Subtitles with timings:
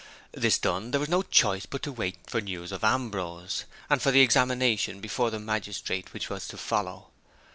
[0.31, 4.09] This done, there was no choice but to wait for news of Ambrose, and for
[4.09, 7.09] the examination before the magistrate which was to follow.